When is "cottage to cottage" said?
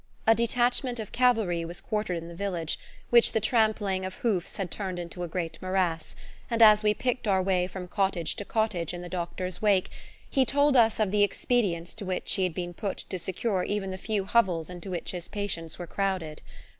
7.87-8.95